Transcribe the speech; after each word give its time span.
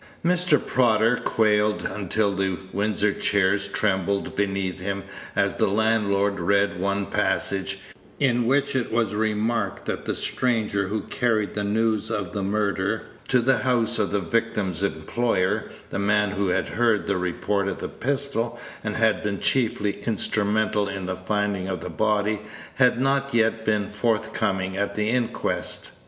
Mr. 0.25 0.57
Prodder 0.57 1.23
quailed 1.23 1.85
until 1.85 2.33
the 2.33 2.57
Windsor 2.73 3.13
chairs 3.13 3.67
trembled 3.67 4.35
beneath 4.35 4.79
him 4.79 5.03
as 5.35 5.57
the 5.57 5.67
landlord 5.67 6.39
read 6.39 6.79
one 6.79 7.05
passage, 7.05 7.77
in 8.19 8.47
which 8.47 8.75
it 8.75 8.91
was 8.91 9.13
remarked 9.13 9.85
that 9.85 10.05
the 10.05 10.15
stranger 10.15 10.87
who 10.87 11.01
carried 11.01 11.53
the 11.53 11.63
news 11.63 12.09
of 12.09 12.33
the 12.33 12.41
murder 12.41 13.03
to 13.27 13.41
the 13.41 13.59
house 13.59 13.99
of 13.99 14.09
the 14.09 14.19
victim's 14.19 14.81
employer, 14.81 15.69
the 15.91 15.99
man 15.99 16.31
who 16.31 16.47
had 16.47 16.69
heard 16.69 17.05
the 17.05 17.17
report 17.17 17.67
of 17.67 17.77
the 17.77 17.87
pistol, 17.87 18.59
and 18.83 18.95
had 18.95 19.21
been 19.21 19.39
chiefly 19.39 20.01
instrumental 20.07 20.89
in 20.89 21.05
the 21.05 21.15
finding 21.15 21.67
of 21.67 21.79
the 21.79 21.91
body, 21.91 22.39
had 22.73 22.99
not 22.99 23.31
been 23.31 23.87
forthcoming 23.87 24.75
at 24.75 24.95
the 24.95 25.11
inquest. 25.11 25.91